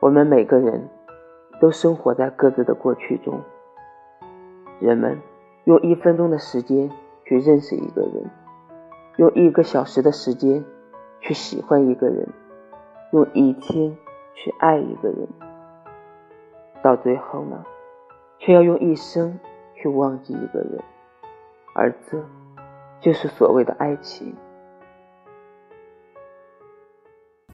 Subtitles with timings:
[0.00, 0.88] 我们每个人
[1.60, 3.40] 都生活在各自的过去中。
[4.78, 5.18] 人们
[5.64, 6.88] 用一分钟的时间
[7.24, 8.30] 去认识一个人
[9.16, 10.64] 用一个小时的时间
[11.20, 12.28] 去喜欢一个人
[13.12, 13.96] 用一天
[14.34, 15.26] 去爱一个人。
[16.80, 17.64] 到最后呢
[18.38, 19.40] 却要用一生
[19.74, 20.78] 去忘记一个人
[21.74, 22.24] 而这
[23.00, 24.32] 就是所谓的爱情。